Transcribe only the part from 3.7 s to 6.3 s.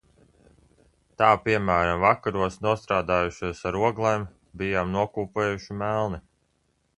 ar oglēm, bijām nokūpējuši melni.